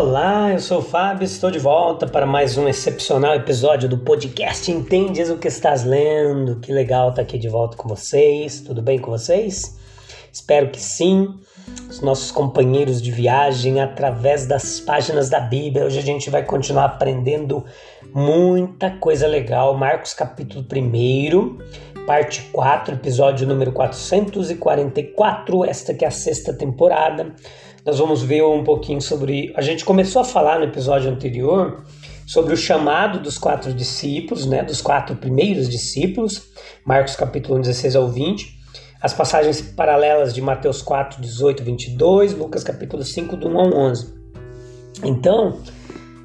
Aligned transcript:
Olá, 0.00 0.50
eu 0.50 0.58
sou 0.58 0.78
o 0.78 0.82
Fábio, 0.82 1.26
estou 1.26 1.50
de 1.50 1.58
volta 1.58 2.06
para 2.06 2.24
mais 2.24 2.56
um 2.56 2.66
excepcional 2.66 3.34
episódio 3.34 3.86
do 3.86 3.98
podcast 3.98 4.72
Entendes 4.72 5.28
o 5.28 5.36
que 5.36 5.46
estás 5.46 5.84
lendo. 5.84 6.58
Que 6.58 6.72
legal 6.72 7.10
estar 7.10 7.20
aqui 7.20 7.36
de 7.36 7.50
volta 7.50 7.76
com 7.76 7.86
vocês. 7.86 8.62
Tudo 8.62 8.80
bem 8.80 8.98
com 8.98 9.10
vocês? 9.10 9.78
Espero 10.32 10.70
que 10.70 10.80
sim. 10.80 11.28
Os 11.86 12.00
nossos 12.00 12.30
companheiros 12.30 13.02
de 13.02 13.10
viagem 13.10 13.78
através 13.78 14.46
das 14.46 14.80
páginas 14.80 15.28
da 15.28 15.38
Bíblia. 15.38 15.84
Hoje 15.84 15.98
a 15.98 16.02
gente 16.02 16.30
vai 16.30 16.46
continuar 16.46 16.86
aprendendo 16.86 17.62
muita 18.14 18.90
coisa 18.92 19.26
legal. 19.26 19.76
Marcos 19.76 20.14
capítulo 20.14 20.64
1, 20.64 21.58
parte 22.06 22.42
4, 22.52 22.94
episódio 22.94 23.46
número 23.46 23.72
444. 23.72 25.64
Esta 25.64 25.94
que 25.94 26.04
é 26.04 26.08
a 26.08 26.10
sexta 26.10 26.52
temporada 26.52 27.34
nós 27.84 27.98
vamos 27.98 28.22
ver 28.22 28.42
um 28.42 28.62
pouquinho 28.62 29.00
sobre. 29.00 29.52
A 29.56 29.62
gente 29.62 29.84
começou 29.84 30.22
a 30.22 30.24
falar 30.24 30.58
no 30.58 30.64
episódio 30.64 31.10
anterior 31.10 31.82
sobre 32.26 32.52
o 32.52 32.56
chamado 32.56 33.18
dos 33.18 33.38
quatro 33.38 33.72
discípulos, 33.72 34.46
né, 34.46 34.62
dos 34.62 34.80
quatro 34.80 35.16
primeiros 35.16 35.68
discípulos, 35.68 36.48
Marcos 36.84 37.16
capítulo 37.16 37.58
16 37.58 37.96
ao 37.96 38.08
20, 38.08 38.56
as 39.00 39.12
passagens 39.12 39.60
paralelas 39.60 40.32
de 40.32 40.40
Mateus 40.40 40.82
4, 40.82 41.20
18 41.20 41.64
22, 41.64 42.34
Lucas 42.34 42.62
capítulo 42.62 43.02
5, 43.02 43.36
do 43.36 43.48
1 43.48 43.58
ao 43.58 43.74
11. 43.74 44.14
Então, 45.02 45.60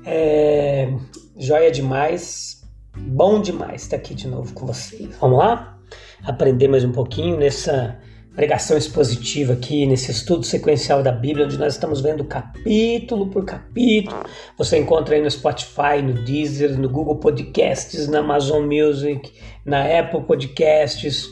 é, 0.06 0.94
joia 1.38 1.72
demais, 1.72 2.55
bom 2.98 3.42
demais 3.42 3.84
estar 3.84 3.98
aqui 3.98 4.14
de 4.14 4.28
novo 4.28 4.54
com 4.54 4.66
vocês. 4.66 5.16
Vamos 5.20 5.38
lá? 5.38 5.78
Aprender 6.24 6.68
mais 6.68 6.84
um 6.84 6.92
pouquinho 6.92 7.38
nessa 7.38 8.00
pregação 8.36 8.78
expositiva 8.78 9.54
aqui 9.54 9.86
nesse 9.86 10.12
estudo 10.12 10.46
sequencial 10.46 11.02
da 11.02 11.12
Bíblia, 11.12 11.46
onde 11.46 11.58
nós 11.58 11.74
estamos 11.74 12.02
vendo 12.02 12.26
capítulo 12.26 13.28
por 13.28 13.46
capítulo. 13.46 14.18
Você 14.58 14.78
encontra 14.78 15.16
aí 15.16 15.22
no 15.22 15.32
Spotify, 15.32 16.02
no 16.04 16.14
Deezer, 16.26 16.78
no 16.78 16.90
Google 16.90 17.18
Podcasts, 17.18 18.08
na 18.08 18.20
Amazon 18.20 18.66
Music, 18.66 19.32
na 19.64 19.84
Apple 20.00 20.24
Podcasts, 20.24 21.28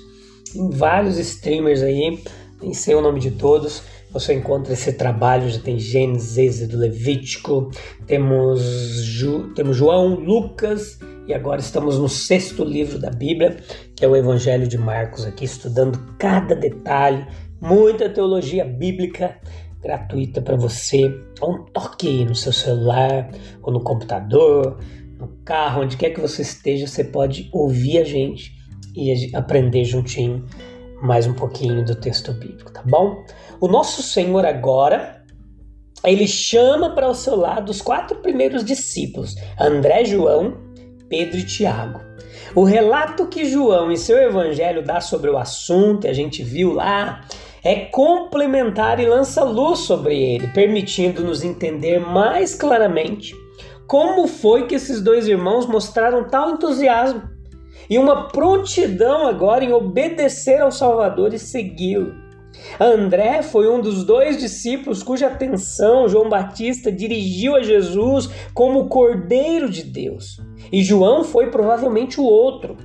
em 0.56 0.70
vários 0.70 1.18
streamers 1.18 1.82
aí, 1.82 2.24
nem 2.62 2.74
sei 2.74 2.96
o 2.96 3.02
nome 3.02 3.20
de 3.20 3.32
todos. 3.32 3.84
Você 4.14 4.36
encontra 4.36 4.74
esse 4.74 4.94
trabalho, 4.94 5.50
já 5.50 5.60
tem 5.60 5.80
Gênesis, 5.80 6.38
Êxodo, 6.38 6.78
Levítico, 6.78 7.72
temos, 8.06 8.62
Ju, 9.04 9.52
temos 9.56 9.76
João, 9.76 10.14
Lucas, 10.14 11.00
e 11.28 11.34
agora 11.34 11.60
estamos 11.60 11.98
no 11.98 12.08
sexto 12.08 12.64
livro 12.64 13.00
da 13.00 13.10
Bíblia, 13.10 13.58
que 13.96 14.06
é 14.06 14.08
o 14.08 14.16
Evangelho 14.16 14.68
de 14.68 14.78
Marcos, 14.78 15.26
aqui 15.26 15.46
estudando 15.46 15.98
cada 16.20 16.54
detalhe, 16.54 17.26
muita 17.60 18.08
teologia 18.08 18.64
bíblica 18.64 19.36
gratuita 19.82 20.44
para 20.44 20.56
você. 20.56 21.12
Um 21.42 21.64
toque 21.66 22.08
aí 22.08 22.24
no 22.24 22.36
seu 22.36 22.54
celular, 22.54 23.32
ou 23.64 23.74
no 23.74 23.82
computador, 23.82 24.78
no 25.18 25.28
carro, 25.44 25.82
onde 25.82 25.98
quer 25.98 26.12
que 26.12 26.22
você 26.22 26.44
esteja, 26.44 26.86
você 26.86 27.04
pode 27.04 27.50
ouvir 27.52 27.98
a 27.98 28.04
gente 28.04 28.52
e 28.96 29.36
aprender 29.36 29.84
juntinho 29.84 30.46
mais 31.04 31.28
um 31.28 31.34
pouquinho 31.34 31.84
do 31.84 31.96
texto 31.96 32.32
bíblico, 32.32 32.72
tá 32.72 32.82
bom? 32.86 33.26
O 33.60 33.68
nosso 33.68 34.02
Senhor 34.02 34.46
agora 34.46 35.22
ele 36.06 36.28
chama 36.28 36.92
para 36.92 37.10
o 37.10 37.14
seu 37.14 37.36
lado 37.36 37.70
os 37.70 37.82
quatro 37.82 38.18
primeiros 38.20 38.64
discípulos, 38.64 39.36
André, 39.60 40.06
João 40.06 40.58
Pedro 41.10 41.38
e 41.38 41.46
Tiago. 41.46 42.00
O 42.56 42.64
relato 42.64 43.28
que 43.28 43.46
João 43.46 43.92
em 43.92 43.98
seu 43.98 44.18
evangelho 44.18 44.84
dá 44.84 45.02
sobre 45.02 45.30
o 45.30 45.38
assunto, 45.38 46.08
a 46.08 46.14
gente 46.14 46.42
viu 46.42 46.74
lá, 46.74 47.22
é 47.64 47.86
complementar 47.86 49.00
e 49.00 49.06
lança 49.06 49.44
luz 49.44 49.80
sobre 49.80 50.16
ele, 50.16 50.48
permitindo-nos 50.48 51.44
entender 51.44 52.00
mais 52.00 52.56
claramente 52.56 53.36
como 53.88 54.26
foi 54.26 54.68
que 54.68 54.76
esses 54.76 55.02
dois 55.02 55.28
irmãos 55.28 55.66
mostraram 55.66 56.24
tal 56.28 56.52
entusiasmo 56.52 57.33
e 57.90 57.98
uma 57.98 58.28
prontidão 58.28 59.28
agora 59.28 59.64
em 59.64 59.74
obedecer 59.74 60.62
ao 60.62 60.72
Salvador 60.72 61.34
e 61.34 61.40
segui-lo. 61.40 62.24
André 62.80 63.42
foi 63.42 63.68
um 63.68 63.82
dos 63.82 64.04
dois 64.04 64.38
discípulos 64.38 65.02
cuja 65.02 65.28
atenção 65.28 66.08
João 66.08 66.30
Batista 66.30 66.92
dirigiu 66.92 67.56
a 67.56 67.64
Jesus 67.64 68.30
como 68.54 68.88
Cordeiro 68.88 69.70
de 69.70 69.84
Deus. 69.84 70.40
E 70.72 70.84
João 70.84 71.24
foi 71.24 71.48
provavelmente 71.48 72.20
o 72.20 72.24
outro. 72.24 72.78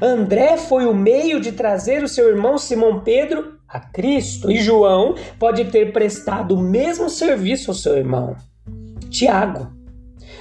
André 0.00 0.56
foi 0.56 0.86
o 0.86 0.94
meio 0.94 1.40
de 1.40 1.52
trazer 1.52 2.02
o 2.02 2.08
seu 2.08 2.28
irmão 2.28 2.56
Simão 2.56 3.00
Pedro 3.00 3.58
a 3.68 3.80
Cristo. 3.80 4.50
E 4.50 4.60
João 4.60 5.14
pode 5.38 5.64
ter 5.66 5.92
prestado 5.92 6.54
o 6.54 6.62
mesmo 6.62 7.08
serviço 7.08 7.70
ao 7.70 7.74
seu 7.74 7.96
irmão, 7.96 8.36
Tiago. 9.08 9.79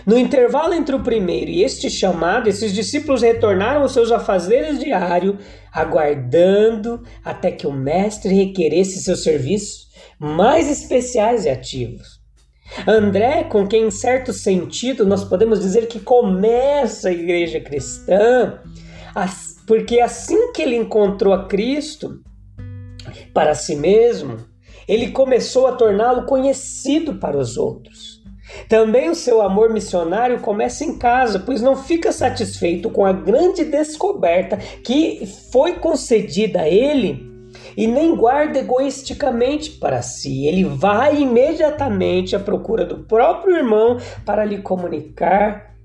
No 0.06 0.18
intervalo 0.18 0.74
entre 0.74 0.96
o 0.96 1.04
primeiro 1.04 1.52
e 1.52 1.64
este 1.64 1.90
chamado, 1.90 2.48
esses 2.48 2.74
discípulos 2.74 3.22
retornaram 3.22 3.82
aos 3.82 3.94
seus 3.94 4.12
afazeres 4.12 4.80
diários, 4.80 5.36
aguardando 5.72 7.04
até 7.24 7.52
que 7.52 7.68
o 7.68 7.72
mestre 7.72 8.34
requeresse 8.34 9.02
seus 9.04 9.24
serviços 9.24 9.90
mais 10.18 10.70
especiais 10.70 11.46
e 11.46 11.50
ativos. 11.50 12.20
André, 12.88 13.44
com 13.46 13.68
quem, 13.68 13.88
em 13.88 13.92
certo 13.92 14.32
sentido, 14.32 15.06
nós 15.06 15.24
podemos 15.24 15.60
dizer 15.60 15.88
que 15.88 16.00
começa 16.00 17.10
a 17.10 17.14
igreja 17.14 17.60
cristã, 17.60 18.60
porque 19.66 20.00
assim 20.00 20.52
que 20.52 20.62
ele 20.62 20.76
encontrou 20.76 21.34
a 21.34 21.48
Cristo 21.48 22.22
para 23.34 23.56
si 23.56 23.76
mesmo, 23.76 24.38
ele 24.88 25.12
começou 25.12 25.68
a 25.68 25.74
torná-lo 25.74 26.26
conhecido 26.26 27.16
para 27.16 27.38
os 27.38 27.58
outros. 27.58 28.09
Também 28.68 29.10
o 29.10 29.16
seu 29.16 29.42
amor 29.42 29.72
missionário 29.72 30.40
começa 30.40 30.84
em 30.84 30.98
casa, 30.98 31.40
pois 31.40 31.62
não 31.62 31.76
fica 31.76 32.12
satisfeito 32.12 32.90
com 32.90 33.06
a 33.06 33.12
grande 33.12 33.64
descoberta 33.66 34.58
que 34.84 35.26
foi 35.52 35.74
concedida 35.74 36.62
a 36.62 36.70
ele 36.70 37.28
e 37.76 37.88
nem 37.88 38.16
guarda 38.16 38.60
egoisticamente 38.60 39.72
para 39.72 40.02
si. 40.02 40.46
Ele 40.46 40.64
vai 40.64 41.22
imediatamente 41.22 42.36
à 42.36 42.40
procura 42.40 42.86
do 42.86 43.00
próprio 43.00 43.56
irmão 43.56 43.98
para 44.26 44.46
lhe 44.46 44.60
comunicar 44.62 45.76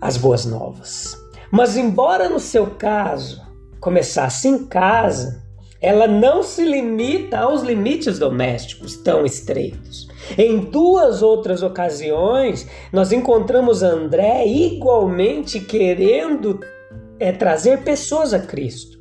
as 0.00 0.16
boas 0.16 0.44
novas. 0.44 1.16
Mas, 1.50 1.76
embora 1.76 2.28
no 2.28 2.40
seu 2.40 2.66
caso 2.70 3.44
começasse 3.80 4.48
em 4.48 4.66
casa, 4.66 5.45
ela 5.80 6.06
não 6.06 6.42
se 6.42 6.64
limita 6.64 7.38
aos 7.38 7.62
limites 7.62 8.18
domésticos 8.18 8.96
tão 8.96 9.24
estreitos. 9.24 10.08
Em 10.36 10.58
duas 10.58 11.22
outras 11.22 11.62
ocasiões, 11.62 12.66
nós 12.92 13.12
encontramos 13.12 13.82
André 13.82 14.46
igualmente 14.46 15.60
querendo 15.60 16.60
é, 17.20 17.32
trazer 17.32 17.82
pessoas 17.82 18.32
a 18.34 18.38
Cristo. 18.38 18.96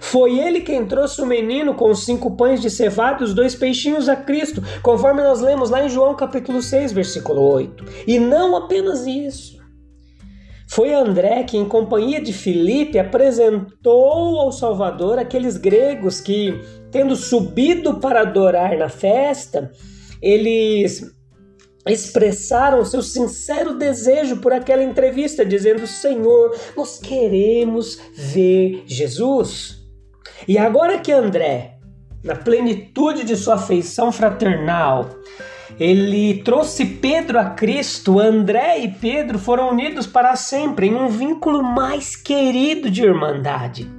Foi 0.00 0.38
ele 0.38 0.60
quem 0.60 0.86
trouxe 0.86 1.20
o 1.20 1.26
menino 1.26 1.74
com 1.74 1.90
os 1.90 2.04
cinco 2.04 2.36
pães 2.36 2.60
de 2.60 2.70
cevada 2.70 3.22
e 3.22 3.24
os 3.24 3.34
dois 3.34 3.54
peixinhos 3.54 4.08
a 4.08 4.16
Cristo, 4.16 4.62
conforme 4.82 5.22
nós 5.22 5.40
lemos 5.40 5.68
lá 5.68 5.84
em 5.84 5.90
João 5.90 6.14
capítulo 6.14 6.62
6, 6.62 6.92
versículo 6.92 7.42
8. 7.42 7.84
E 8.06 8.18
não 8.18 8.56
apenas 8.56 9.06
isso. 9.06 9.63
Foi 10.68 10.92
André 10.92 11.44
que, 11.44 11.56
em 11.56 11.68
companhia 11.68 12.20
de 12.20 12.32
Filipe, 12.32 12.98
apresentou 12.98 14.40
ao 14.40 14.50
Salvador 14.50 15.18
aqueles 15.18 15.56
gregos 15.56 16.20
que, 16.20 16.58
tendo 16.90 17.14
subido 17.14 18.00
para 18.00 18.22
adorar 18.22 18.76
na 18.76 18.88
festa, 18.88 19.70
eles 20.22 21.02
expressaram 21.86 22.84
seu 22.84 23.02
sincero 23.02 23.76
desejo 23.76 24.38
por 24.38 24.52
aquela 24.52 24.82
entrevista, 24.82 25.44
dizendo: 25.44 25.86
Senhor, 25.86 26.56
nós 26.76 26.98
queremos 26.98 27.98
ver 28.14 28.82
Jesus. 28.86 29.82
E 30.48 30.56
agora 30.58 30.98
que 30.98 31.12
André, 31.12 31.78
na 32.22 32.34
plenitude 32.34 33.24
de 33.24 33.36
sua 33.36 33.54
afeição 33.54 34.10
fraternal, 34.10 35.10
ele 35.78 36.42
trouxe 36.42 36.84
Pedro 36.84 37.38
a 37.38 37.46
Cristo, 37.46 38.18
André 38.20 38.78
e 38.78 38.88
Pedro 38.88 39.38
foram 39.38 39.70
unidos 39.70 40.06
para 40.06 40.36
sempre 40.36 40.86
em 40.86 40.94
um 40.94 41.08
vínculo 41.08 41.62
mais 41.62 42.14
querido 42.16 42.90
de 42.90 43.02
irmandade. 43.02 43.90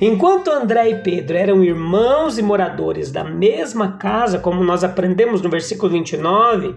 Enquanto 0.00 0.50
André 0.50 0.90
e 0.90 0.94
Pedro 0.96 1.36
eram 1.36 1.62
irmãos 1.62 2.38
e 2.38 2.42
moradores 2.42 3.12
da 3.12 3.22
mesma 3.22 3.92
casa, 3.98 4.38
como 4.38 4.64
nós 4.64 4.82
aprendemos 4.82 5.42
no 5.42 5.50
versículo 5.50 5.92
29, 5.92 6.74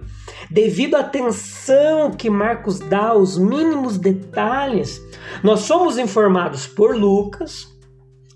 devido 0.50 0.96
à 0.96 1.00
atenção 1.00 2.12
que 2.12 2.30
Marcos 2.30 2.80
dá 2.80 3.08
aos 3.08 3.38
mínimos 3.38 3.98
detalhes, 3.98 5.02
nós 5.44 5.62
somos 5.62 5.98
informados 5.98 6.68
por 6.68 6.96
Lucas, 6.96 7.68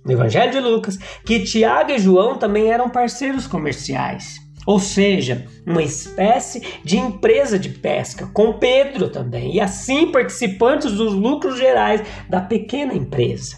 no 0.04 0.14
Evangelho 0.14 0.52
de 0.52 0.60
Lucas, 0.60 0.98
que 1.26 1.44
Tiago 1.44 1.92
e 1.92 2.00
João 2.00 2.38
também 2.38 2.72
eram 2.72 2.90
parceiros 2.90 3.46
comerciais. 3.46 4.40
Ou 4.66 4.80
seja, 4.80 5.46
uma 5.66 5.82
espécie 5.82 6.62
de 6.84 6.98
empresa 6.98 7.58
de 7.58 7.70
pesca, 7.70 8.28
com 8.34 8.54
Pedro 8.54 9.10
também, 9.10 9.56
e 9.56 9.60
assim 9.60 10.12
participantes 10.12 10.92
dos 10.94 11.14
lucros 11.14 11.58
gerais 11.58 12.02
da 12.30 12.42
pequena 12.42 12.94
empresa. 12.94 13.58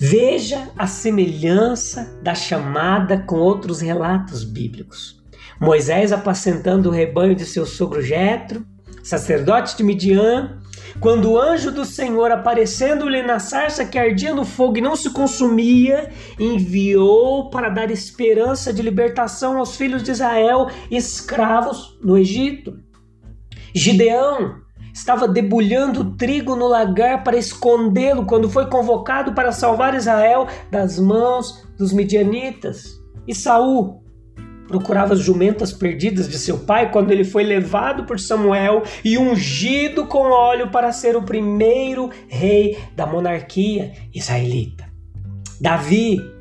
Veja 0.00 0.70
a 0.78 0.86
semelhança 0.86 2.18
da 2.22 2.34
chamada 2.34 3.18
com 3.18 3.36
outros 3.36 3.80
relatos 3.80 4.44
bíblicos. 4.44 5.18
Moisés 5.60 6.12
apacentando 6.12 6.86
o 6.86 6.92
rebanho 6.92 7.34
de 7.34 7.44
seu 7.44 7.66
sogro 7.66 8.00
Jetro, 8.00 8.64
sacerdote 9.02 9.76
de 9.76 9.82
Midian, 9.82 10.60
quando 11.00 11.32
o 11.32 11.38
anjo 11.38 11.70
do 11.70 11.84
Senhor, 11.84 12.30
aparecendo-lhe 12.30 13.22
na 13.22 13.38
sarça 13.38 13.84
que 13.84 13.98
ardia 13.98 14.34
no 14.34 14.44
fogo 14.44 14.78
e 14.78 14.80
não 14.80 14.96
se 14.96 15.10
consumia, 15.10 16.10
enviou 16.38 17.50
para 17.50 17.68
dar 17.68 17.90
esperança 17.90 18.72
de 18.72 18.82
libertação 18.82 19.58
aos 19.58 19.76
filhos 19.76 20.02
de 20.02 20.10
Israel, 20.10 20.68
escravos 20.90 21.98
no 22.02 22.16
Egito. 22.16 22.78
Gideão, 23.74 24.56
estava 24.92 25.28
debulhando 25.28 26.16
trigo 26.16 26.56
no 26.56 26.66
lagar 26.66 27.22
para 27.22 27.36
escondê-lo 27.36 28.26
quando 28.26 28.50
foi 28.50 28.66
convocado 28.66 29.32
para 29.32 29.52
salvar 29.52 29.94
Israel 29.94 30.48
das 30.70 30.98
mãos 30.98 31.64
dos 31.76 31.92
midianitas. 31.92 32.98
E 33.26 33.34
Saul 33.34 34.02
procurava 34.68 35.14
as 35.14 35.20
jumentas 35.20 35.72
perdidas 35.72 36.28
de 36.28 36.38
seu 36.38 36.58
pai 36.58 36.92
quando 36.92 37.10
ele 37.10 37.24
foi 37.24 37.42
levado 37.42 38.04
por 38.04 38.20
Samuel 38.20 38.82
e 39.04 39.18
ungido 39.18 40.06
com 40.06 40.30
óleo 40.30 40.70
para 40.70 40.92
ser 40.92 41.16
o 41.16 41.22
primeiro 41.22 42.10
rei 42.28 42.78
da 42.94 43.06
monarquia 43.06 43.92
israelita. 44.14 44.86
Davi 45.60 46.38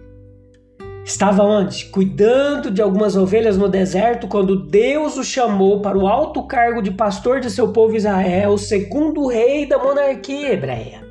Estava 1.08 1.42
onde? 1.42 1.86
Cuidando 1.86 2.70
de 2.70 2.82
algumas 2.82 3.16
ovelhas 3.16 3.58
no 3.58 3.70
deserto, 3.70 4.28
quando 4.28 4.66
Deus 4.68 5.16
o 5.16 5.24
chamou 5.24 5.82
para 5.82 5.98
o 5.98 6.06
alto 6.06 6.46
cargo 6.46 6.82
de 6.82 6.92
pastor 6.92 7.40
de 7.40 7.50
seu 7.50 7.72
povo 7.72 7.96
Israel, 7.96 8.58
segundo 8.58 9.26
rei 9.26 9.66
da 9.66 9.78
monarquia 9.78 10.52
hebreia. 10.52 11.02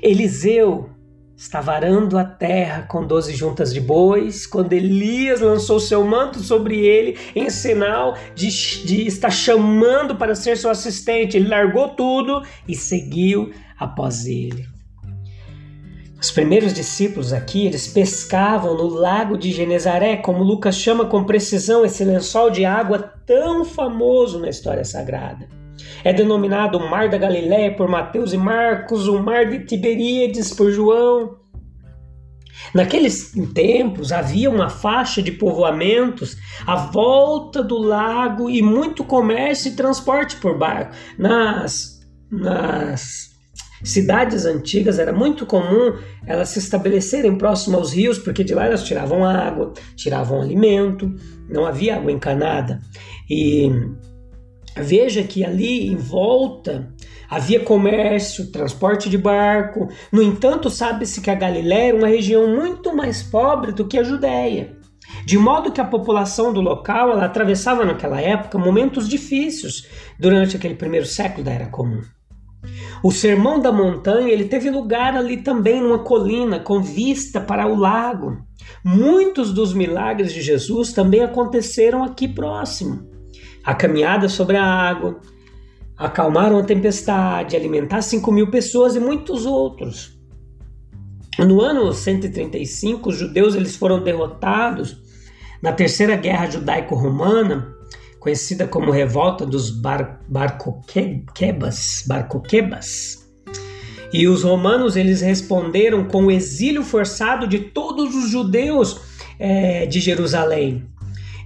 Eliseu 0.00 0.88
estava 1.36 1.72
arando 1.72 2.16
a 2.16 2.24
terra 2.24 2.82
com 2.82 3.06
doze 3.06 3.34
juntas 3.34 3.72
de 3.72 3.80
bois, 3.80 4.46
quando 4.46 4.72
Elias 4.72 5.40
lançou 5.40 5.80
seu 5.80 6.04
manto 6.04 6.38
sobre 6.38 6.78
ele, 6.78 7.18
em 7.34 7.50
sinal 7.50 8.16
de, 8.34 8.48
de 8.84 9.06
estar 9.06 9.30
chamando 9.30 10.16
para 10.16 10.34
ser 10.34 10.56
seu 10.56 10.70
assistente. 10.70 11.36
Ele 11.36 11.48
largou 11.48 11.88
tudo 11.90 12.42
e 12.68 12.74
seguiu 12.74 13.52
após 13.78 14.26
ele. 14.26 14.74
Os 16.20 16.30
primeiros 16.30 16.72
discípulos 16.72 17.34
aqui, 17.34 17.66
eles 17.66 17.86
pescavam 17.86 18.74
no 18.74 18.88
lago 18.88 19.36
de 19.36 19.52
Genezaré, 19.52 20.16
como 20.16 20.42
Lucas 20.42 20.74
chama 20.74 21.04
com 21.04 21.24
precisão 21.24 21.84
esse 21.84 22.02
lençol 22.02 22.50
de 22.50 22.64
água 22.64 22.98
tão 23.26 23.62
famoso 23.62 24.38
na 24.38 24.48
história 24.48 24.84
sagrada. 24.86 25.63
É 26.02 26.12
denominado 26.12 26.78
o 26.78 26.90
Mar 26.90 27.08
da 27.08 27.18
Galiléia 27.18 27.74
por 27.74 27.88
Mateus 27.88 28.32
e 28.32 28.36
Marcos, 28.36 29.08
o 29.08 29.22
Mar 29.22 29.46
de 29.46 29.64
Tiberíades 29.64 30.52
por 30.52 30.70
João. 30.70 31.38
Naqueles 32.72 33.32
tempos 33.54 34.12
havia 34.12 34.50
uma 34.50 34.68
faixa 34.68 35.22
de 35.22 35.32
povoamentos 35.32 36.36
à 36.66 36.76
volta 36.76 37.62
do 37.62 37.78
lago 37.78 38.48
e 38.48 38.62
muito 38.62 39.04
comércio 39.04 39.72
e 39.72 39.76
transporte 39.76 40.36
por 40.36 40.58
barco. 40.58 40.94
Nas, 41.18 42.00
nas 42.30 43.34
cidades 43.82 44.46
antigas 44.46 44.98
era 44.98 45.12
muito 45.12 45.44
comum 45.44 45.92
elas 46.26 46.48
se 46.48 46.58
estabelecerem 46.58 47.36
próximo 47.36 47.76
aos 47.76 47.92
rios, 47.92 48.18
porque 48.18 48.42
de 48.42 48.54
lá 48.54 48.66
elas 48.66 48.82
tiravam 48.82 49.24
água, 49.24 49.72
tiravam 49.94 50.40
alimento, 50.40 51.14
não 51.48 51.66
havia 51.66 51.96
água 51.96 52.10
encanada. 52.10 52.80
E 53.28 53.70
veja 54.76 55.22
que 55.22 55.44
ali 55.44 55.88
em 55.88 55.96
volta 55.96 56.92
havia 57.28 57.60
comércio, 57.60 58.50
transporte 58.50 59.08
de 59.08 59.18
barco. 59.18 59.88
No 60.12 60.22
entanto, 60.22 60.70
sabe-se 60.70 61.20
que 61.20 61.30
a 61.30 61.34
Galiléia 61.34 61.88
era 61.88 61.96
uma 61.96 62.08
região 62.08 62.48
muito 62.48 62.94
mais 62.94 63.22
pobre 63.22 63.72
do 63.72 63.86
que 63.86 63.98
a 63.98 64.04
Judéia. 64.04 64.76
De 65.24 65.38
modo 65.38 65.72
que 65.72 65.80
a 65.80 65.84
população 65.84 66.52
do 66.52 66.60
local 66.60 67.10
ela 67.10 67.24
atravessava 67.24 67.84
naquela 67.84 68.20
época 68.20 68.58
momentos 68.58 69.08
difíceis 69.08 69.86
durante 70.18 70.56
aquele 70.56 70.74
primeiro 70.74 71.06
século 71.06 71.44
da 71.44 71.52
Era 71.52 71.66
Comum. 71.66 72.02
O 73.02 73.10
Sermão 73.10 73.60
da 73.60 73.70
Montanha 73.70 74.32
ele 74.32 74.44
teve 74.44 74.70
lugar 74.70 75.14
ali 75.14 75.42
também 75.42 75.80
numa 75.80 75.98
colina 75.98 76.58
com 76.58 76.80
vista 76.80 77.40
para 77.40 77.66
o 77.66 77.76
lago. 77.76 78.38
Muitos 78.82 79.52
dos 79.52 79.74
milagres 79.74 80.32
de 80.32 80.40
Jesus 80.40 80.92
também 80.92 81.22
aconteceram 81.22 82.02
aqui 82.02 82.26
próximo. 82.26 83.13
A 83.64 83.74
caminhada 83.74 84.28
sobre 84.28 84.56
a 84.56 84.64
água, 84.64 85.20
acalmaram 85.96 86.58
a 86.58 86.64
tempestade, 86.64 87.56
alimentar 87.56 88.02
5 88.02 88.30
mil 88.30 88.50
pessoas 88.50 88.94
e 88.96 89.00
muitos 89.00 89.46
outros. 89.46 90.18
No 91.38 91.60
ano 91.60 91.92
135, 91.92 93.08
os 93.08 93.16
judeus 93.16 93.54
eles 93.54 93.76
foram 93.76 94.02
derrotados 94.02 95.02
na 95.62 95.72
Terceira 95.72 96.16
Guerra 96.16 96.50
Judaico-Romana 96.50 97.74
conhecida 98.24 98.66
como 98.66 98.90
Revolta 98.90 99.44
dos 99.44 99.68
Bar 99.68 100.18
Barcoquebas, 100.26 102.04
Barcoquebas. 102.06 103.22
E 104.10 104.26
os 104.26 104.42
romanos 104.42 104.96
eles 104.96 105.20
responderam 105.20 106.04
com 106.04 106.24
o 106.24 106.30
exílio 106.30 106.82
forçado 106.82 107.46
de 107.46 107.58
todos 107.58 108.14
os 108.14 108.30
judeus 108.30 108.98
é, 109.38 109.84
de 109.84 110.00
Jerusalém. 110.00 110.86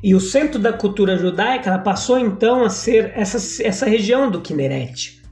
E 0.02 0.14
o 0.14 0.20
centro 0.20 0.60
da 0.60 0.72
cultura 0.72 1.16
judaica 1.16 1.76
passou 1.78 2.18
então 2.18 2.64
a 2.64 2.70
ser 2.70 3.12
essa, 3.14 3.62
essa 3.62 3.86
região 3.86 4.30
do 4.30 4.40
Quinerete, 4.40 5.22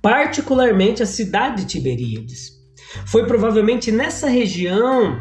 particularmente 0.00 1.02
a 1.02 1.06
cidade 1.06 1.62
de 1.62 1.68
Tiberíades. 1.68 2.52
Foi 3.06 3.26
provavelmente 3.26 3.92
nessa 3.92 4.28
região 4.28 5.20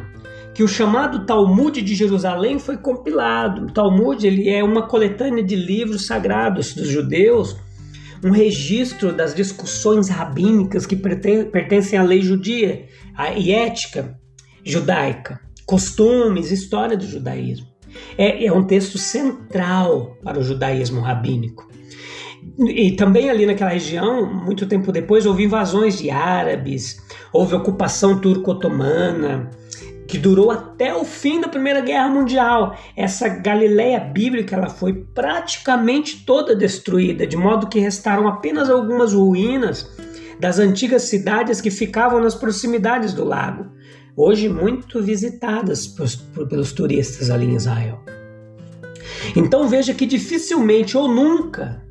que 0.53 0.63
o 0.63 0.67
chamado 0.69 1.25
Talmud 1.25 1.81
de 1.81 1.93
Jerusalém 1.93 2.57
foi 2.57 2.77
compilado. 2.77 3.65
O 3.65 3.73
Talmud 3.73 4.25
ele 4.25 4.49
é 4.49 4.63
uma 4.63 4.87
coletânea 4.87 5.43
de 5.43 5.55
livros 5.55 6.05
sagrados 6.05 6.73
dos 6.73 6.87
judeus, 6.87 7.57
um 8.23 8.31
registro 8.31 9.11
das 9.11 9.35
discussões 9.35 10.07
rabínicas 10.07 10.85
que 10.85 10.95
pertencem 10.95 11.99
à 11.99 12.03
lei 12.03 12.21
judia 12.21 12.85
e 13.35 13.51
ética 13.51 14.17
judaica, 14.63 15.41
costumes, 15.65 16.51
história 16.51 16.95
do 16.95 17.05
judaísmo. 17.05 17.74
É, 18.17 18.45
é 18.45 18.51
um 18.51 18.63
texto 18.63 18.97
central 18.97 20.17
para 20.23 20.39
o 20.39 20.43
judaísmo 20.43 21.01
rabínico. 21.01 21.67
E 22.59 22.91
também 22.91 23.29
ali 23.29 23.45
naquela 23.45 23.71
região, 23.71 24.25
muito 24.25 24.67
tempo 24.67 24.91
depois, 24.91 25.25
houve 25.25 25.43
invasões 25.43 25.97
de 25.97 26.09
árabes, 26.09 27.01
houve 27.33 27.55
ocupação 27.55 28.19
turco-otomana, 28.19 29.49
que 30.07 30.17
durou 30.17 30.51
até 30.51 30.93
o 30.95 31.03
fim 31.03 31.41
da 31.41 31.47
Primeira 31.47 31.81
Guerra 31.81 32.07
Mundial. 32.07 32.77
Essa 32.95 33.27
Galileia 33.27 33.99
bíblica 33.99 34.55
ela 34.55 34.69
foi 34.69 34.93
praticamente 34.93 36.23
toda 36.25 36.55
destruída, 36.55 37.25
de 37.25 37.35
modo 37.35 37.67
que 37.67 37.79
restaram 37.79 38.27
apenas 38.27 38.69
algumas 38.69 39.13
ruínas 39.13 39.91
das 40.39 40.59
antigas 40.59 41.03
cidades 41.03 41.59
que 41.59 41.71
ficavam 41.71 42.21
nas 42.21 42.35
proximidades 42.35 43.13
do 43.13 43.25
lago, 43.25 43.65
hoje 44.15 44.47
muito 44.49 45.01
visitadas 45.01 45.87
por, 45.87 46.47
pelos 46.47 46.71
turistas 46.71 47.29
ali 47.29 47.45
em 47.45 47.55
Israel. 47.55 47.99
Então 49.35 49.67
veja 49.67 49.93
que 49.93 50.05
dificilmente 50.05 50.97
ou 50.97 51.07
nunca 51.07 51.83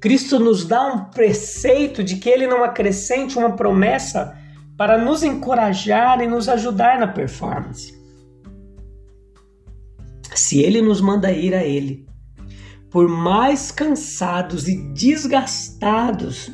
Cristo 0.00 0.38
nos 0.38 0.64
dá 0.64 0.86
um 0.86 1.04
preceito 1.10 2.02
de 2.02 2.16
que 2.16 2.28
ele 2.28 2.46
não 2.46 2.64
acrescente 2.64 3.38
uma 3.38 3.54
promessa 3.54 4.34
para 4.80 4.96
nos 4.96 5.22
encorajar 5.22 6.22
e 6.22 6.26
nos 6.26 6.48
ajudar 6.48 6.98
na 6.98 7.06
performance. 7.06 8.00
Se 10.34 10.62
Ele 10.62 10.80
nos 10.80 11.02
manda 11.02 11.30
ir 11.30 11.54
a 11.54 11.62
Ele, 11.62 12.06
por 12.90 13.06
mais 13.06 13.70
cansados 13.70 14.68
e 14.68 14.76
desgastados 14.94 16.50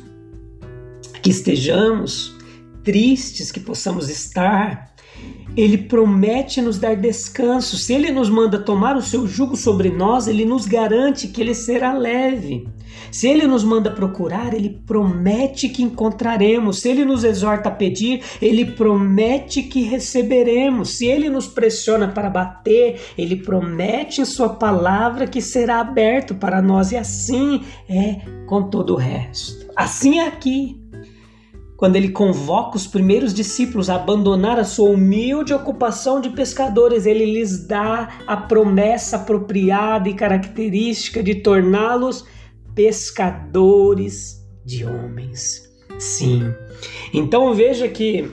que 1.23 1.29
estejamos, 1.29 2.35
tristes 2.83 3.49
que 3.49 3.61
possamos 3.61 4.09
estar, 4.09 4.93
ele 5.57 5.79
promete 5.79 6.61
nos 6.61 6.77
dar 6.77 6.95
descanso. 6.95 7.75
Se 7.77 7.91
ele 7.91 8.11
nos 8.11 8.29
manda 8.29 8.59
tomar 8.59 8.95
o 8.95 9.01
seu 9.01 9.25
jugo 9.25 9.57
sobre 9.57 9.89
nós, 9.89 10.27
ele 10.27 10.45
nos 10.45 10.67
garante 10.67 11.27
que 11.27 11.41
ele 11.41 11.55
será 11.55 11.93
leve. 11.93 12.67
Se 13.11 13.27
ele 13.27 13.47
nos 13.47 13.63
manda 13.63 13.89
procurar, 13.89 14.53
ele 14.53 14.81
promete 14.85 15.69
que 15.69 15.81
encontraremos. 15.81 16.79
Se 16.79 16.89
ele 16.89 17.03
nos 17.03 17.23
exorta 17.23 17.69
a 17.69 17.71
pedir, 17.71 18.21
ele 18.39 18.65
promete 18.65 19.63
que 19.63 19.81
receberemos. 19.81 20.97
Se 20.97 21.07
ele 21.07 21.29
nos 21.29 21.47
pressiona 21.47 22.07
para 22.07 22.29
bater, 22.29 22.99
ele 23.17 23.37
promete 23.37 24.21
em 24.21 24.25
sua 24.25 24.49
palavra 24.49 25.25
que 25.25 25.41
será 25.41 25.79
aberto 25.79 26.35
para 26.35 26.61
nós. 26.61 26.91
E 26.91 26.97
assim 26.97 27.63
é 27.89 28.21
com 28.45 28.69
todo 28.69 28.93
o 28.93 28.97
resto. 28.97 29.65
Assim 29.75 30.19
é 30.19 30.27
aqui 30.27 30.86
quando 31.77 31.95
ele 31.95 32.09
convoca 32.09 32.75
os 32.75 32.87
primeiros 32.87 33.31
discípulos 33.31 33.87
a 33.87 33.95
abandonar 33.95 34.57
a 34.57 34.63
sua 34.63 34.89
humilde 34.89 35.53
ocupação 35.53 36.19
de 36.19 36.31
pescadores, 36.31 37.05
ele 37.05 37.23
lhes 37.23 37.67
dá 37.67 38.09
a 38.25 38.35
promessa 38.35 39.17
apropriada 39.17 40.09
e 40.09 40.15
característica 40.15 41.21
de 41.21 41.35
torná-los 41.35 42.25
pescadores 42.73 44.43
de 44.65 44.83
homens. 44.83 45.69
Sim. 45.99 46.51
Então 47.13 47.53
veja 47.53 47.87
que 47.87 48.29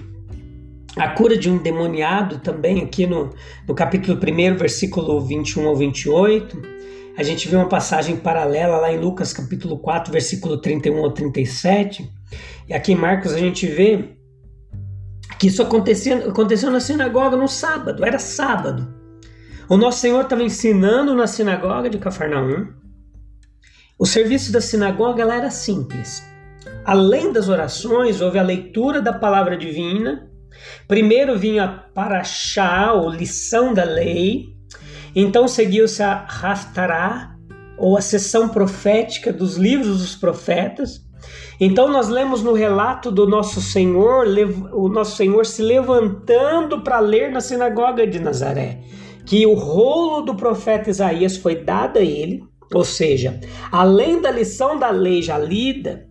a 0.96 1.08
cura 1.08 1.36
de 1.36 1.50
um 1.50 1.58
demoniado 1.58 2.38
também 2.38 2.82
aqui 2.82 3.06
no, 3.06 3.30
no 3.68 3.74
capítulo 3.74 4.18
1, 4.18 4.56
versículo 4.56 5.20
21 5.20 5.68
ao 5.68 5.76
28, 5.76 6.62
a 7.16 7.22
gente 7.22 7.46
vê 7.46 7.56
uma 7.56 7.68
passagem 7.68 8.16
paralela 8.16 8.78
lá 8.78 8.90
em 8.90 8.98
Lucas 8.98 9.34
capítulo 9.34 9.78
4, 9.78 10.12
versículo 10.12 10.58
31 10.58 11.04
ao 11.04 11.10
37, 11.10 12.10
e 12.68 12.74
aqui 12.74 12.92
em 12.92 12.96
Marcos 12.96 13.32
a 13.32 13.38
gente 13.38 13.66
vê 13.66 14.16
que 15.38 15.48
isso 15.48 15.62
acontecia, 15.62 16.28
aconteceu 16.28 16.70
na 16.70 16.80
sinagoga 16.80 17.36
no 17.36 17.48
sábado, 17.48 18.04
era 18.04 18.18
sábado. 18.18 18.94
O 19.68 19.76
nosso 19.76 20.00
Senhor 20.00 20.22
estava 20.22 20.42
ensinando 20.42 21.14
na 21.14 21.26
sinagoga 21.26 21.88
de 21.88 21.98
Cafarnaum. 21.98 22.68
O 23.98 24.06
serviço 24.06 24.52
da 24.52 24.60
sinagoga 24.60 25.22
era 25.22 25.50
simples. 25.50 26.22
Além 26.84 27.32
das 27.32 27.48
orações, 27.48 28.20
houve 28.20 28.38
a 28.38 28.42
leitura 28.42 29.00
da 29.00 29.12
palavra 29.12 29.56
divina. 29.56 30.30
Primeiro 30.86 31.38
vinha 31.38 31.66
para 31.94 32.22
chá 32.24 32.92
ou 32.92 33.08
lição 33.08 33.72
da 33.72 33.84
lei. 33.84 34.54
Então 35.14 35.48
seguiu-se 35.48 36.02
a 36.02 36.26
Haftarah, 36.26 37.36
ou 37.78 37.96
a 37.96 38.00
sessão 38.00 38.48
profética 38.48 39.32
dos 39.32 39.56
livros 39.56 39.98
dos 39.98 40.16
profetas. 40.16 41.03
Então 41.60 41.88
nós 41.88 42.08
lemos 42.08 42.42
no 42.42 42.52
relato 42.52 43.10
do 43.10 43.26
nosso 43.26 43.60
Senhor, 43.60 44.26
o 44.72 44.88
nosso 44.88 45.16
Senhor 45.16 45.46
se 45.46 45.62
levantando 45.62 46.82
para 46.82 46.98
ler 46.98 47.30
na 47.30 47.40
sinagoga 47.40 48.06
de 48.06 48.18
Nazaré, 48.18 48.80
que 49.24 49.46
o 49.46 49.54
rolo 49.54 50.22
do 50.22 50.34
profeta 50.34 50.90
Isaías 50.90 51.36
foi 51.36 51.56
dado 51.56 51.98
a 51.98 52.02
ele, 52.02 52.42
ou 52.72 52.84
seja, 52.84 53.40
além 53.70 54.20
da 54.20 54.30
lição 54.30 54.78
da 54.78 54.90
lei 54.90 55.22
já 55.22 55.38
lida, 55.38 56.08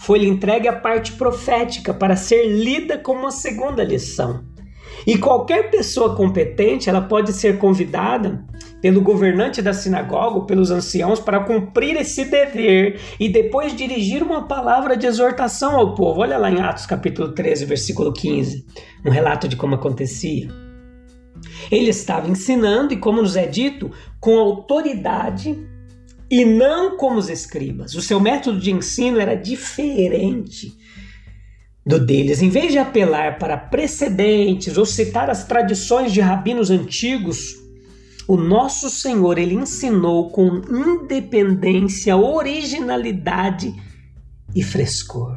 foi-lhe 0.00 0.26
entregue 0.26 0.66
a 0.66 0.72
parte 0.72 1.12
profética 1.12 1.92
para 1.94 2.16
ser 2.16 2.46
lida 2.46 2.98
como 2.98 3.20
uma 3.20 3.30
segunda 3.30 3.84
lição. 3.84 4.44
E 5.06 5.16
qualquer 5.16 5.70
pessoa 5.70 6.14
competente, 6.16 6.88
ela 6.88 7.00
pode 7.00 7.32
ser 7.32 7.58
convidada 7.58 8.44
pelo 8.80 9.02
governante 9.02 9.60
da 9.60 9.72
sinagoga, 9.72 10.46
pelos 10.46 10.70
anciãos, 10.70 11.20
para 11.20 11.40
cumprir 11.40 11.96
esse 11.96 12.24
dever 12.24 13.00
e 13.18 13.28
depois 13.28 13.76
dirigir 13.76 14.22
uma 14.22 14.46
palavra 14.46 14.96
de 14.96 15.06
exortação 15.06 15.76
ao 15.76 15.94
povo. 15.94 16.20
Olha 16.20 16.38
lá 16.38 16.50
em 16.50 16.60
Atos 16.60 16.86
capítulo 16.86 17.32
13, 17.32 17.64
versículo 17.64 18.12
15, 18.12 18.64
um 19.04 19.10
relato 19.10 19.46
de 19.46 19.56
como 19.56 19.74
acontecia. 19.74 20.48
Ele 21.70 21.90
estava 21.90 22.28
ensinando, 22.28 22.92
e 22.92 22.96
como 22.96 23.22
nos 23.22 23.36
é 23.36 23.46
dito, 23.46 23.90
com 24.18 24.38
autoridade 24.38 25.58
e 26.30 26.44
não 26.44 26.96
como 26.96 27.18
os 27.18 27.28
escribas. 27.28 27.94
O 27.94 28.02
seu 28.02 28.20
método 28.20 28.58
de 28.58 28.70
ensino 28.70 29.18
era 29.18 29.34
diferente 29.34 30.72
do 31.84 31.98
deles. 31.98 32.42
Em 32.42 32.48
vez 32.48 32.72
de 32.72 32.78
apelar 32.78 33.38
para 33.38 33.56
precedentes 33.56 34.76
ou 34.76 34.86
citar 34.86 35.28
as 35.28 35.44
tradições 35.44 36.12
de 36.12 36.20
rabinos 36.20 36.70
antigos, 36.70 37.56
o 38.30 38.36
nosso 38.36 38.88
Senhor 38.88 39.38
ele 39.38 39.56
ensinou 39.56 40.30
com 40.30 40.62
independência, 40.70 42.16
originalidade 42.16 43.74
e 44.54 44.62
frescor. 44.62 45.36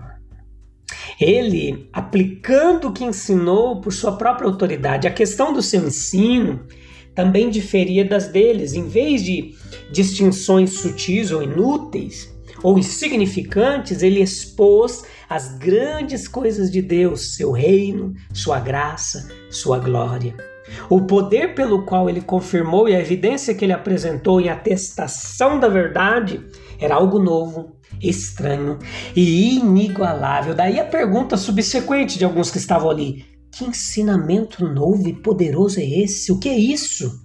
Ele, 1.19 1.89
aplicando 1.91 2.89
o 2.89 2.93
que 2.93 3.03
ensinou 3.03 3.81
por 3.81 3.91
sua 3.91 4.11
própria 4.11 4.47
autoridade, 4.47 5.07
a 5.07 5.11
questão 5.11 5.51
do 5.51 5.59
seu 5.59 5.87
ensino 5.87 6.67
também 7.15 7.49
diferia 7.49 8.05
das 8.05 8.27
deles. 8.27 8.75
Em 8.75 8.87
vez 8.87 9.23
de 9.23 9.55
distinções 9.91 10.73
sutis 10.73 11.31
ou 11.31 11.41
inúteis 11.41 12.31
ou 12.61 12.77
insignificantes, 12.77 14.03
ele 14.03 14.21
expôs 14.21 15.03
as 15.27 15.57
grandes 15.57 16.27
coisas 16.27 16.69
de 16.69 16.79
Deus, 16.79 17.37
seu 17.37 17.51
reino, 17.53 18.13
sua 18.31 18.59
graça, 18.59 19.27
sua 19.49 19.79
glória. 19.79 20.52
O 20.89 21.01
poder 21.01 21.53
pelo 21.55 21.85
qual 21.85 22.09
ele 22.09 22.21
confirmou 22.21 22.87
e 22.87 22.95
a 22.95 22.99
evidência 22.99 23.53
que 23.53 23.65
ele 23.65 23.73
apresentou 23.73 24.39
em 24.39 24.49
atestação 24.49 25.59
da 25.59 25.67
verdade 25.67 26.45
era 26.79 26.95
algo 26.95 27.19
novo, 27.19 27.75
estranho 28.01 28.79
e 29.15 29.55
inigualável. 29.57 30.53
Daí 30.53 30.79
a 30.79 30.85
pergunta 30.85 31.37
subsequente 31.37 32.17
de 32.17 32.25
alguns 32.25 32.51
que 32.51 32.57
estavam 32.57 32.89
ali: 32.89 33.25
que 33.51 33.65
ensinamento 33.65 34.65
novo 34.65 35.07
e 35.07 35.13
poderoso 35.13 35.79
é 35.79 35.83
esse? 35.83 36.31
O 36.31 36.39
que 36.39 36.49
é 36.49 36.57
isso? 36.57 37.21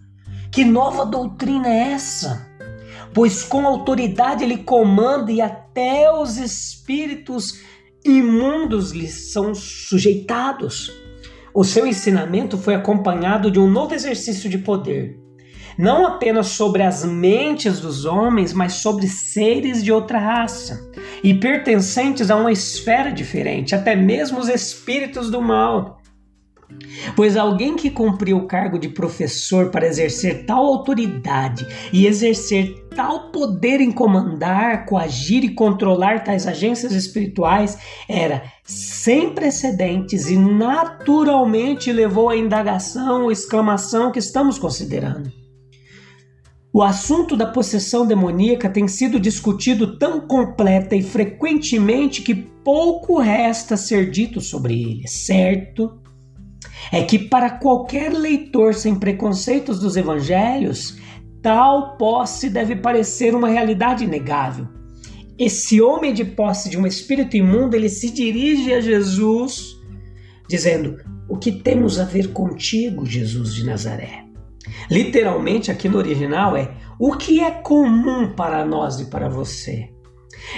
Que 0.50 0.64
nova 0.64 1.04
doutrina 1.04 1.68
é 1.68 1.92
essa? 1.92 2.47
Pois 3.14 3.42
com 3.42 3.66
autoridade 3.66 4.45
ele 4.45 4.59
comanda 4.59 5.33
e 5.33 5.40
até 5.40 6.12
os 6.12 6.37
espíritos 6.37 7.61
imundos 8.04 8.92
lhes 8.92 9.33
são 9.33 9.54
sujeitados. 9.54 10.92
O 11.58 11.64
seu 11.64 11.84
ensinamento 11.88 12.56
foi 12.56 12.76
acompanhado 12.76 13.50
de 13.50 13.58
um 13.58 13.68
novo 13.68 13.92
exercício 13.92 14.48
de 14.48 14.58
poder, 14.58 15.18
não 15.76 16.06
apenas 16.06 16.50
sobre 16.50 16.84
as 16.84 17.04
mentes 17.04 17.80
dos 17.80 18.04
homens, 18.04 18.52
mas 18.52 18.74
sobre 18.74 19.08
seres 19.08 19.82
de 19.82 19.90
outra 19.90 20.20
raça 20.20 20.88
e 21.20 21.34
pertencentes 21.34 22.30
a 22.30 22.36
uma 22.36 22.52
esfera 22.52 23.10
diferente, 23.10 23.74
até 23.74 23.96
mesmo 23.96 24.38
os 24.38 24.48
espíritos 24.48 25.32
do 25.32 25.42
mal. 25.42 25.97
Pois 27.16 27.37
alguém 27.37 27.76
que 27.76 27.90
cumpriu 27.90 28.37
o 28.37 28.46
cargo 28.46 28.78
de 28.78 28.88
professor 28.88 29.70
para 29.70 29.87
exercer 29.87 30.44
tal 30.44 30.64
autoridade 30.64 31.66
e 31.92 32.06
exercer 32.06 32.87
tal 32.94 33.30
poder 33.30 33.80
em 33.80 33.90
comandar, 33.90 34.84
coagir 34.84 35.44
e 35.44 35.54
controlar 35.54 36.25
tais 36.25 36.46
agências 36.46 36.92
espirituais 36.92 37.78
era 38.08 38.42
sem 38.64 39.30
precedentes 39.32 40.28
e 40.28 40.37
naturalmente 40.37 41.92
levou 41.92 42.28
à 42.28 42.37
indagação 42.37 43.25
ou 43.25 43.32
exclamação 43.32 44.12
que 44.12 44.18
estamos 44.18 44.58
considerando. 44.58 45.32
O 46.70 46.82
assunto 46.82 47.34
da 47.34 47.46
possessão 47.46 48.06
demoníaca 48.06 48.68
tem 48.68 48.87
sido 48.87 49.18
discutido 49.18 49.98
tão 49.98 50.20
completa 50.20 50.94
e 50.94 51.02
frequentemente 51.02 52.20
que 52.20 52.34
pouco 52.34 53.18
resta 53.18 53.76
ser 53.76 54.10
dito 54.10 54.40
sobre 54.40 54.75
ele, 54.75 55.08
certo? 55.08 55.98
É 56.92 57.02
que 57.02 57.18
para 57.18 57.50
qualquer 57.50 58.12
leitor 58.12 58.75
sem 58.75 58.94
preconceitos 58.94 59.78
dos 59.80 59.97
evangelhos, 59.97 60.97
tal 61.42 61.97
posse 61.97 62.50
deve 62.50 62.76
parecer 62.76 63.35
uma 63.35 63.49
realidade 63.49 64.04
inegável. 64.04 64.66
Esse 65.38 65.80
homem 65.80 66.12
de 66.12 66.25
posse 66.25 66.68
de 66.68 66.76
um 66.76 66.87
espírito 66.87 67.37
imundo, 67.37 67.76
ele 67.76 67.88
se 67.88 68.11
dirige 68.11 68.73
a 68.73 68.80
Jesus 68.80 69.76
dizendo: 70.49 70.97
"O 71.28 71.37
que 71.37 71.52
temos 71.52 71.99
a 72.00 72.04
ver 72.04 72.32
contigo, 72.32 73.06
Jesus 73.06 73.54
de 73.54 73.64
Nazaré?" 73.64 74.25
Literalmente 74.90 75.70
aqui 75.70 75.88
no 75.88 75.99
original 75.99 76.56
é: 76.56 76.75
"O 76.99 77.16
que 77.16 77.40
é 77.40 77.50
comum 77.50 78.35
para 78.35 78.64
nós 78.64 79.00
e 79.00 79.06
para 79.06 79.28
você?" 79.28 79.90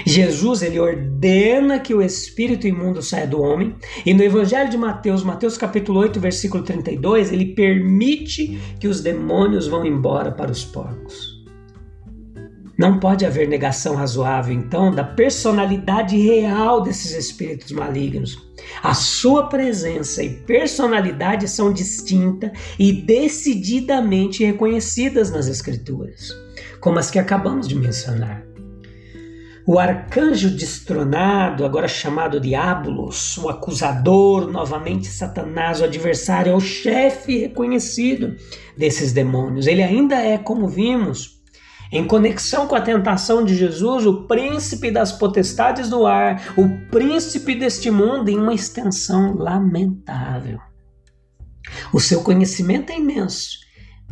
Jesus 0.07 0.63
ele 0.63 0.79
ordena 0.79 1.79
que 1.79 1.95
o 1.95 2.03
espírito 2.03 2.67
imundo 2.67 3.03
saia 3.03 3.27
do 3.27 3.41
homem, 3.41 3.75
e 4.05 4.15
no 4.15 4.23
Evangelho 4.23 4.71
de 4.71 4.77
Mateus, 4.77 5.23
Mateus 5.23 5.57
capítulo 5.57 6.01
8, 6.01 6.21
versículo 6.21 6.63
32, 6.63 7.33
ele 7.33 7.55
permite 7.55 8.59
que 8.79 8.89
os 8.89 9.01
demônios 9.01 9.67
vão 9.67 9.85
embora 9.85 10.33
para 10.33 10.51
os 10.51 10.65
porcos. 10.65 11.41
Não 12.81 12.99
pode 12.99 13.27
haver 13.27 13.47
negação 13.47 13.95
razoável, 13.95 14.55
então, 14.55 14.91
da 14.91 15.05
personalidade 15.05 16.17
real 16.17 16.81
desses 16.81 17.13
espíritos 17.13 17.73
malignos. 17.73 18.39
A 18.83 18.95
sua 18.95 19.49
presença 19.49 20.23
e 20.23 20.31
personalidade 20.31 21.47
são 21.47 21.75
distintas 21.75 22.53
e 22.79 22.91
decididamente 22.91 24.43
reconhecidas 24.43 25.31
nas 25.31 25.47
Escrituras, 25.47 26.31
como 26.81 26.99
as 26.99 27.11
que 27.11 27.19
acabamos 27.19 27.69
de 27.69 27.75
mencionar. 27.75 28.50
O 29.73 29.79
arcanjo 29.79 30.51
destronado, 30.51 31.65
agora 31.65 31.87
chamado 31.87 32.41
Diabolos, 32.41 33.39
o 33.39 33.49
acusador, 33.49 34.51
novamente 34.51 35.07
Satanás, 35.07 35.81
o 35.81 35.85
adversário, 35.85 36.51
é 36.51 36.57
o 36.57 36.59
chefe 36.59 37.39
reconhecido 37.39 38.35
desses 38.77 39.13
demônios. 39.13 39.69
Ele 39.69 39.81
ainda 39.81 40.17
é, 40.17 40.37
como 40.37 40.67
vimos, 40.67 41.41
em 41.93 42.05
conexão 42.05 42.67
com 42.67 42.75
a 42.75 42.81
tentação 42.81 43.45
de 43.45 43.55
Jesus, 43.55 44.07
o 44.07 44.25
príncipe 44.25 44.91
das 44.91 45.13
potestades 45.13 45.89
do 45.89 46.05
ar, 46.05 46.53
o 46.57 46.69
príncipe 46.91 47.55
deste 47.55 47.93
mundo, 47.93 48.29
em 48.29 48.41
uma 48.41 48.53
extensão 48.53 49.37
lamentável. 49.37 50.59
O 51.93 52.01
seu 52.01 52.25
conhecimento 52.25 52.91
é 52.91 52.99
imenso, 52.99 53.51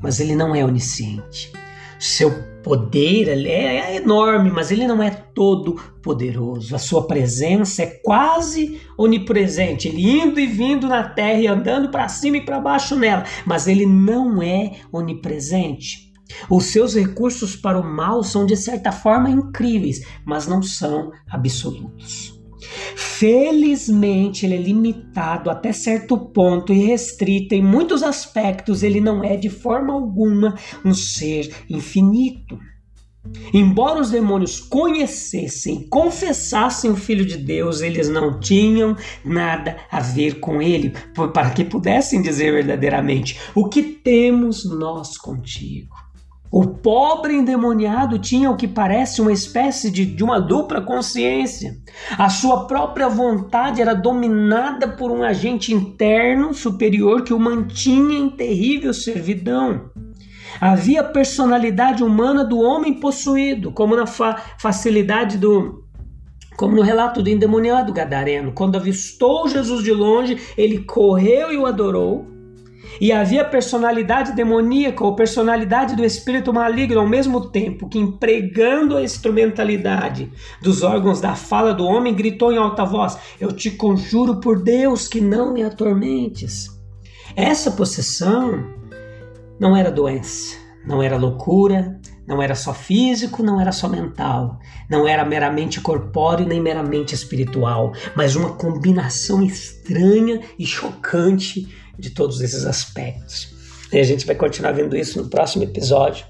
mas 0.01 0.21
ele 0.21 0.37
não 0.37 0.55
é 0.55 0.65
onisciente. 0.65 1.51
Seu 1.99 2.31
poder 2.63 3.29
é, 3.29 3.97
enorme, 3.97 4.51
mas 4.51 4.71
ele 4.71 4.87
não 4.87 5.03
é 5.03 5.11
todo 5.11 5.75
poderoso. 6.03 6.75
A 6.75 6.79
sua 6.79 7.07
presença 7.07 7.83
é 7.83 7.87
quase 7.87 8.81
onipresente, 8.97 9.89
ele 9.89 10.09
indo 10.09 10.39
e 10.39 10.47
vindo 10.47 10.87
na 10.87 11.03
terra 11.03 11.41
e 11.41 11.47
andando 11.47 11.91
para 11.91 12.09
cima 12.09 12.37
e 12.37 12.45
para 12.45 12.61
baixo 12.61 12.95
nela, 12.95 13.25
mas 13.47 13.67
ele 13.67 13.87
não 13.87 14.43
é 14.43 14.73
onipresente. 14.93 16.13
Os 16.51 16.67
seus 16.67 16.95
recursos 16.95 17.57
para 17.57 17.81
o 17.81 17.85
mal 17.85 18.23
são 18.23 18.45
de 18.45 18.57
certa 18.57 18.93
forma 18.93 19.31
incríveis, 19.31 20.05
mas 20.25 20.47
não 20.47 20.63
são 20.63 21.11
absolutos. 21.31 22.38
Felizmente, 22.97 24.45
ele 24.45 24.55
é 24.55 24.59
limitado 24.59 25.51
até 25.51 25.73
certo 25.73 26.17
ponto 26.17 26.73
e 26.73 26.85
restrito 26.85 27.55
em 27.55 27.63
muitos 27.63 28.03
aspectos, 28.03 28.83
ele 28.83 29.01
não 29.01 29.23
é 29.23 29.37
de 29.37 29.49
forma 29.49 29.93
alguma 29.93 30.55
um 30.85 30.95
ser 30.95 31.53
infinito. 31.69 32.59
Embora 33.53 34.01
os 34.01 34.11
demônios 34.11 34.59
conhecessem, 34.59 35.87
confessassem 35.89 36.91
o 36.91 36.97
Filho 36.97 37.27
de 37.27 37.37
Deus, 37.37 37.81
eles 37.83 38.09
não 38.09 38.41
tinham 38.41 38.97
nada 39.25 39.77
a 39.91 40.01
ver 40.01 40.41
com 40.41 40.63
ele, 40.63 40.95
para 41.33 41.51
que 41.51 41.65
pudessem 41.65 42.23
dizer 42.23 42.53
verdadeiramente: 42.53 43.39
O 43.55 43.69
que 43.69 43.83
temos 43.83 44.65
nós 44.65 45.19
contigo? 45.19 46.08
O 46.51 46.67
pobre 46.67 47.35
endemoniado 47.35 48.19
tinha 48.19 48.51
o 48.51 48.57
que 48.57 48.67
parece 48.67 49.21
uma 49.21 49.33
espécie 49.33 49.91
de, 49.91 50.07
de 50.07 50.25
uma 50.25 50.41
dupla 50.41 50.81
consciência. 50.81 51.77
A 52.17 52.31
sua 52.31 52.67
própria 52.67 53.09
vontade 53.09 53.83
era 53.83 53.95
dominada 53.95 54.89
por 54.89 55.11
um 55.11 55.23
agente 55.23 55.75
interno 55.75 56.55
superior 56.55 57.23
que 57.23 57.35
o 57.35 57.39
mantinha 57.39 58.19
em 58.19 58.31
terrível 58.31 58.95
servidão. 58.95 59.91
Havia 60.59 61.05
personalidade 61.05 62.03
humana 62.03 62.45
do 62.45 62.59
homem 62.59 62.95
possuído, 62.95 63.71
como 63.71 63.95
na 63.95 64.07
fa 64.07 64.43
facilidade 64.59 65.37
do, 65.37 65.85
como 66.57 66.75
no 66.75 66.83
relato 66.83 67.23
do 67.23 67.29
endemoniado 67.29 67.93
gadareno, 67.93 68.53
quando 68.53 68.77
avistou 68.77 69.49
Jesus 69.49 69.85
de 69.85 69.93
longe, 69.93 70.37
ele 70.57 70.81
correu 70.81 71.53
e 71.53 71.57
o 71.57 71.67
adorou. 71.67 72.38
E 73.01 73.13
havia 73.13 73.45
personalidade 73.45 74.33
demoníaca 74.33 75.05
ou 75.05 75.15
personalidade 75.15 75.95
do 75.95 76.05
espírito 76.05 76.53
maligno 76.53 77.01
ao 77.01 77.09
mesmo 77.09 77.49
tempo 77.49 77.89
que, 77.89 77.99
empregando 77.99 78.97
a 78.97 79.03
instrumentalidade 79.03 80.33
dos 80.63 80.83
órgãos 80.83 81.21
da 81.21 81.35
fala 81.35 81.73
do 81.73 81.85
homem, 81.85 82.15
gritou 82.15 82.53
em 82.53 82.59
alta 82.59 82.85
voz: 82.85 83.19
Eu 83.41 83.53
te 83.53 83.71
conjuro 83.71 84.41
por 84.41 84.63
Deus 84.63 85.07
que 85.07 85.21
não 85.21 85.53
me 85.53 85.63
atormentes. 85.63 86.77
Essa 87.37 87.71
possessão 87.71 88.65
não 89.61 89.77
era 89.77 89.91
doença, 89.91 90.57
não 90.85 91.03
era 91.03 91.17
loucura, 91.17 92.01
não 92.27 92.43
era 92.43 92.55
só 92.55 92.75
físico, 92.75 93.43
não 93.43 93.61
era 93.61 93.73
só 93.73 93.89
mental, 93.89 94.59
não 94.89 95.09
era 95.09 95.25
meramente 95.25 95.81
corpóreo 95.81 96.47
nem 96.47 96.61
meramente 96.61 97.15
espiritual, 97.15 97.93
mas 98.15 98.37
uma 98.37 98.53
combinação 98.53 99.43
estranha 99.43 100.41
e 100.59 100.67
chocante 100.67 101.69
de 101.99 102.11
todos 102.11 102.41
esses 102.41 102.65
aspectos. 102.65 103.55
E 103.93 103.99
a 103.99 104.05
gente 104.05 104.27
vai 104.27 104.35
continuar 104.37 104.73
vendo 104.73 104.97
isso 104.97 105.21
no 105.23 105.29
próximo 105.29 105.65
episódio. 105.65 106.27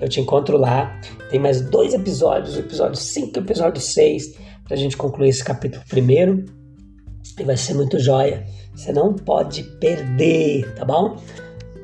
Eu 0.00 0.08
te 0.08 0.20
encontro 0.20 0.56
lá. 0.56 1.00
Tem 1.30 1.40
mais 1.40 1.60
dois 1.60 1.94
episódios, 1.94 2.56
o 2.56 2.60
episódio 2.60 2.96
5 2.96 3.38
e 3.38 3.40
o 3.40 3.44
episódio 3.44 3.80
6, 3.80 4.34
para 4.64 4.74
a 4.74 4.76
gente 4.76 4.96
concluir 4.96 5.28
esse 5.28 5.44
capítulo 5.44 5.82
primeiro. 5.88 6.44
E 7.38 7.44
vai 7.44 7.56
ser 7.56 7.74
muito 7.74 7.98
joia. 7.98 8.46
Você 8.74 8.92
não 8.92 9.14
pode 9.14 9.62
perder, 9.78 10.74
tá 10.74 10.84
bom? 10.84 11.22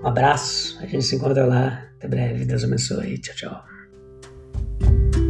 Um 0.03 0.07
abraço. 0.07 0.79
A 0.81 0.87
gente 0.87 1.05
se 1.05 1.17
encontra 1.17 1.47
lá. 1.47 1.83
Até 1.97 2.09
breve. 2.09 2.45
Deus 2.45 2.65
abençoe. 2.65 3.19
Tchau, 3.19 3.35
tchau. 3.35 5.26